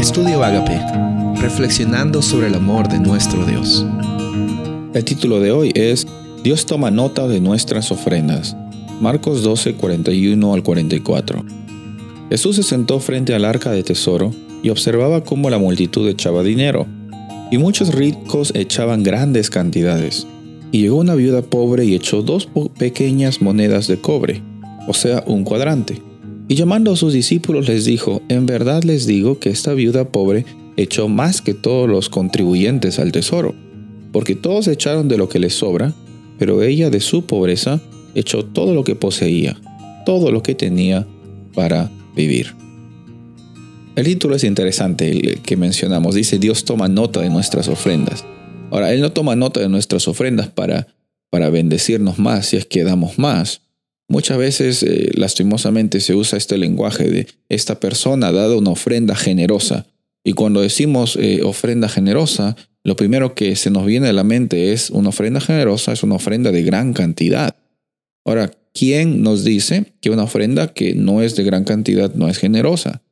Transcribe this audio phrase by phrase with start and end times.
[0.00, 0.80] Estudio Agape,
[1.42, 3.84] reflexionando sobre el amor de nuestro Dios.
[4.94, 6.06] El título de hoy es
[6.42, 8.56] Dios toma nota de nuestras ofrendas.
[9.02, 11.44] Marcos 12, 41 al 44.
[12.30, 14.32] Jesús se sentó frente al arca de tesoro
[14.62, 16.86] y observaba cómo la multitud echaba dinero,
[17.50, 20.26] y muchos ricos echaban grandes cantidades.
[20.72, 22.48] Y llegó una viuda pobre y echó dos
[22.78, 24.40] pequeñas monedas de cobre,
[24.88, 26.00] o sea, un cuadrante.
[26.50, 30.44] Y llamando a sus discípulos les dijo, en verdad les digo que esta viuda pobre
[30.76, 33.54] echó más que todos los contribuyentes al tesoro,
[34.10, 35.94] porque todos echaron de lo que les sobra,
[36.40, 37.80] pero ella de su pobreza
[38.16, 39.56] echó todo lo que poseía,
[40.04, 41.06] todo lo que tenía
[41.54, 42.52] para vivir.
[43.94, 46.16] El título es interesante, el que mencionamos.
[46.16, 48.24] Dice, Dios toma nota de nuestras ofrendas.
[48.72, 50.88] Ahora, Él no toma nota de nuestras ofrendas para,
[51.30, 53.62] para bendecirnos más si es que damos más,
[54.10, 59.14] Muchas veces, eh, lastimosamente, se usa este lenguaje de esta persona ha dado una ofrenda
[59.14, 59.86] generosa.
[60.24, 64.72] Y cuando decimos eh, ofrenda generosa, lo primero que se nos viene a la mente
[64.72, 67.54] es una ofrenda generosa, es una ofrenda de gran cantidad.
[68.24, 72.38] Ahora, ¿quién nos dice que una ofrenda que no es de gran cantidad no es
[72.38, 73.02] generosa?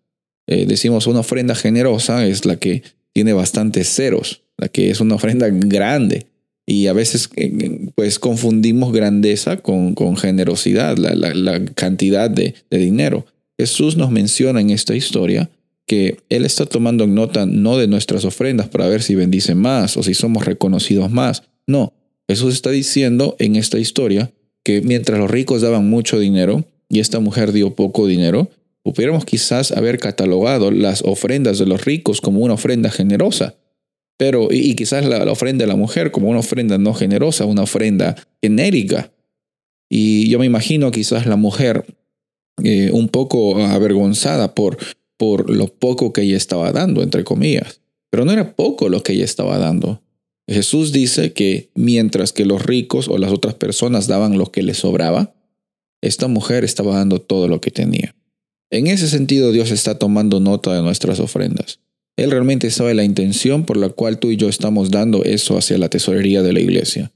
[0.49, 2.83] Eh, decimos una ofrenda generosa es la que
[3.13, 6.27] tiene bastantes ceros, la que es una ofrenda grande.
[6.71, 12.79] Y a veces eh, pues confundimos grandeza con, con generosidad, la, la, cantidad de, de,
[12.79, 13.25] dinero.
[13.59, 15.49] Jesús nos menciona en esta historia
[15.87, 20.03] que Él está tomando nota no de nuestras ofrendas para ver si bendice más o
[20.03, 21.45] si somos reconocidos más.
[21.67, 21.95] No,
[22.29, 24.31] Jesús está diciendo en esta historia
[24.63, 28.51] que mientras los ricos daban mucho dinero y esta mujer dio poco dinero,
[28.83, 33.55] pudiéramos quizás haber catalogado las ofrendas de los ricos como una ofrenda generosa
[34.19, 38.17] pero, y, quizás la, ofrenda de la mujer como una ofrenda no generosa, una ofrenda
[38.43, 39.13] genérica.
[39.89, 41.87] Y yo me imagino quizás la mujer
[42.65, 44.77] eh, un poco avergonzada por,
[45.17, 47.81] por lo poco que ella estaba dando, entre comillas.
[48.11, 50.03] Pero no era poco lo que ella estaba dando.
[50.49, 54.79] Jesús dice que mientras que los ricos o las otras personas daban lo que les
[54.79, 55.33] sobraba,
[56.01, 58.17] esta mujer estaba dando todo lo que tenía.
[58.71, 61.79] En ese sentido, Dios está tomando nota de nuestras ofrendas.
[62.19, 65.79] Él realmente sabe la intención por la cual tú y yo estamos dando eso hacia
[65.79, 67.13] la tesorería de la iglesia.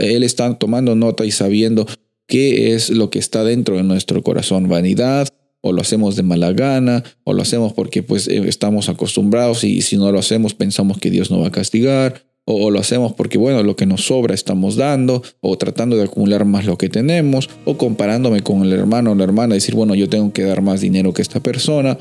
[0.00, 1.86] Él está tomando nota y sabiendo
[2.26, 5.28] qué es lo que está dentro de nuestro corazón, vanidad,
[5.60, 9.82] o lo hacemos de mala gana, o lo hacemos porque pues eh, estamos acostumbrados y
[9.82, 13.12] si no lo hacemos pensamos que Dios no va a castigar, o, o, lo hacemos
[13.12, 16.88] porque bueno, lo que nos sobra estamos dando, o tratando de acumular más lo que
[16.88, 20.60] tenemos, o comparándome con el hermano o la hermana, decir, bueno, yo tengo que dar
[20.60, 21.98] más dinero que esta persona.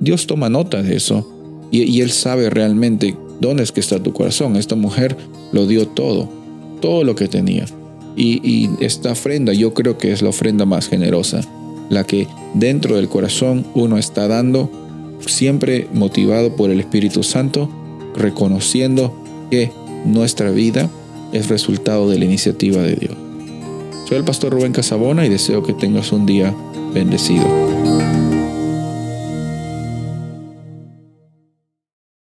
[0.00, 1.39] Dios toma nota de eso
[1.70, 4.56] y, Él sabe realmente dónde es que está tu corazón.
[4.56, 5.16] Esta mujer
[5.52, 6.28] lo dio todo,
[6.80, 7.66] todo lo que tenía.
[8.16, 11.42] Y, y esta ofrenda yo creo que es la ofrenda más generosa,
[11.88, 14.70] la que dentro del corazón uno está dando,
[15.26, 17.68] siempre motivado por el Espíritu Santo,
[18.16, 19.14] reconociendo
[19.50, 19.70] que
[20.04, 20.90] nuestra vida
[21.32, 23.14] es resultado de la iniciativa de Dios.
[24.08, 26.54] Soy el pastor Rubén Casabona y deseo que tengas un día
[26.92, 27.99] bendecido.